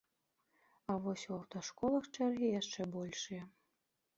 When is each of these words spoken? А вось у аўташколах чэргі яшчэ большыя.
А 0.93 0.95
вось 1.03 1.25
у 1.33 1.35
аўташколах 1.35 2.09
чэргі 2.15 2.47
яшчэ 2.59 2.81
большыя. 2.97 3.43